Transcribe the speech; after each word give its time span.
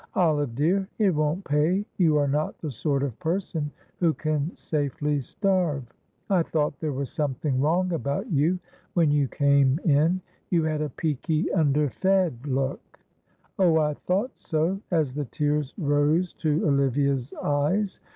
"Olive 0.15 0.55
dear, 0.55 0.87
it 0.97 1.11
won't 1.13 1.43
pay; 1.43 1.85
you 1.97 2.17
are 2.17 2.27
not 2.27 2.57
the 2.57 2.71
sort 2.71 3.03
of 3.03 3.19
person 3.19 3.69
who 3.99 4.15
can 4.15 4.51
safely 4.57 5.21
starve. 5.21 5.83
I 6.27 6.41
thought 6.41 6.79
there 6.79 6.91
was 6.91 7.11
something 7.11 7.61
wrong 7.61 7.93
about 7.93 8.27
you 8.31 8.57
when 8.95 9.11
you 9.11 9.27
came 9.27 9.77
in; 9.85 10.19
you 10.49 10.63
had 10.63 10.81
a 10.81 10.89
peaky, 10.89 11.51
under 11.51 11.87
fed 11.87 12.47
look. 12.47 12.99
Oh, 13.59 13.77
I 13.77 13.93
thought 13.93 14.31
so!" 14.39 14.81
as 14.89 15.13
the 15.13 15.25
tears 15.25 15.75
rose 15.77 16.33
to 16.33 16.65
Olivia's 16.67 17.31
eyes. 17.35 17.99